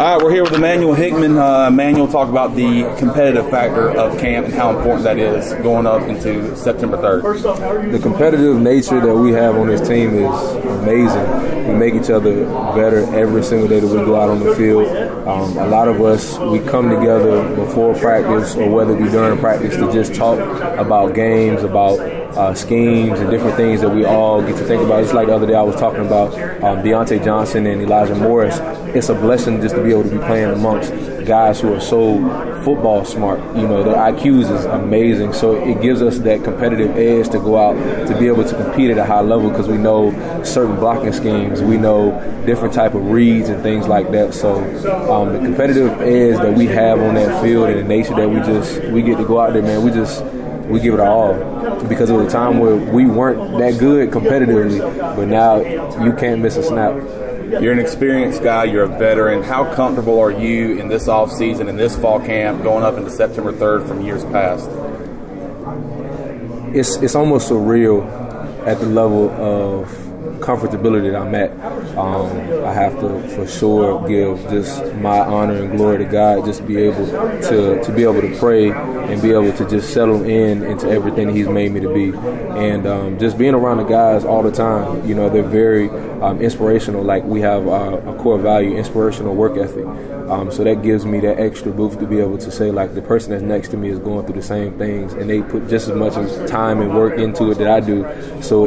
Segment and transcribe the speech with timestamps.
[0.00, 1.36] All right, we're here with Emmanuel Hickman.
[1.36, 5.86] Uh, Emmanuel, talk about the competitive factor of camp and how important that is going
[5.86, 7.92] up into September 3rd.
[7.92, 10.40] The competitive nature that we have on this team is
[10.80, 11.68] amazing.
[11.68, 14.88] We make each other better every single day that we go out on the field.
[15.28, 19.38] Um, a lot of us, we come together before practice or whether it be during
[19.38, 20.38] practice to just talk
[20.78, 21.98] about games, about
[22.36, 25.02] uh, schemes and different things that we all get to think about.
[25.02, 28.58] Just like the other day, I was talking about um, Diontae Johnson and Elijah Morris.
[28.94, 30.92] It's a blessing just to be able to be playing amongst
[31.24, 32.18] guys who are so
[32.64, 33.38] football smart.
[33.56, 35.32] You know, their IQs is amazing.
[35.32, 37.74] So it gives us that competitive edge to go out
[38.08, 40.10] to be able to compete at a high level because we know
[40.42, 42.10] certain blocking schemes, we know
[42.46, 44.34] different type of reads and things like that.
[44.34, 44.56] So
[45.12, 48.40] um, the competitive edge that we have on that field and the nature that we
[48.40, 50.22] just we get to go out there, man, we just
[50.70, 51.34] we give it all
[51.88, 54.78] because it was a time where we weren't that good competitively,
[55.16, 55.60] but now
[56.04, 56.94] you can't miss a snap.
[57.60, 58.64] You're an experienced guy.
[58.64, 59.42] You're a veteran.
[59.42, 63.10] How comfortable are you in this off season, in this fall camp, going up into
[63.10, 64.70] September 3rd from years past?
[66.72, 68.06] It's it's almost surreal
[68.64, 71.50] at the level of comfortability that I'm at.
[71.96, 76.66] Um, I have to for sure give just my honor and glory to God, just
[76.66, 80.62] be able to to be able to pray and be able to just settle in
[80.62, 82.16] into everything He's made me to be,
[82.58, 85.06] and um, just being around the guys all the time.
[85.06, 85.88] You know, they're very
[86.20, 87.02] um, inspirational.
[87.02, 89.86] Like we have uh, a core value, inspirational work ethic.
[90.30, 93.02] Um, so that gives me that extra boost to be able to say like the
[93.02, 95.88] person that's next to me is going through the same things, and they put just
[95.88, 96.14] as much
[96.48, 98.06] time and work into it that I do.
[98.40, 98.66] So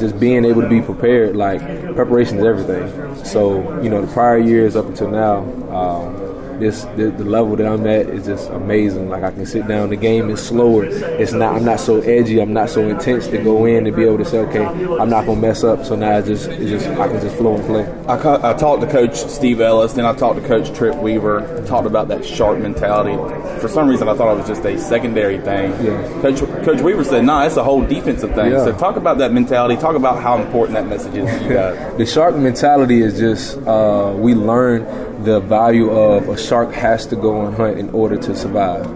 [0.00, 1.60] just being able to be prepared, like
[1.94, 3.24] preparation is everything.
[3.24, 5.38] So you know, the prior years up until now,
[5.70, 9.08] um, this the, the, level that I'm at is just amazing.
[9.08, 9.90] Like I can sit down.
[9.90, 10.84] The game is slower.
[10.84, 11.56] It's not.
[11.56, 12.40] I'm not so edgy.
[12.40, 15.26] I'm not so intense to go in and be able to say, okay, I'm not
[15.26, 15.84] gonna mess up.
[15.84, 17.84] So now it's just it's just I can just flow and play.
[18.06, 21.64] I, I talked to Coach Steve Ellis, then I talked to Coach Trip Weaver.
[21.66, 23.16] Talked about that sharp mentality.
[23.60, 25.70] For some reason, I thought it was just a secondary thing.
[25.84, 26.20] Yeah.
[26.22, 28.64] Coach Coach Weaver said, "No, nah, it's a whole defensive thing." Yeah.
[28.64, 29.76] So talk about that mentality.
[29.76, 31.96] Talk about how important that message is to you guys.
[31.96, 34.84] the shark mentality is just uh, we learn
[35.24, 38.86] the value of a shark has to go and hunt in order to survive.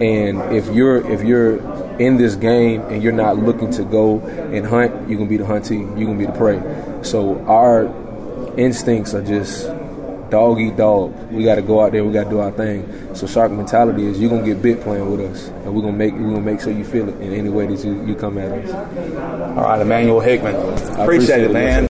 [0.00, 1.58] And if you're if you're
[2.00, 5.44] in this game and you're not looking to go and hunt, you're gonna be the
[5.44, 6.60] huntee, you're gonna be the prey.
[7.02, 7.86] So our
[8.58, 9.68] instincts are just
[10.30, 11.14] dog eat dog.
[11.30, 12.04] We got to go out there.
[12.04, 13.14] We got to do our thing.
[13.14, 16.12] So shark mentality is you're gonna get bit playing with us, and we're gonna make
[16.14, 18.50] we're gonna make sure you feel it in any way that you, you come at
[18.50, 18.70] us.
[19.56, 20.56] All right, Emmanuel Hickman.
[20.56, 21.82] Appreciate, appreciate it, man.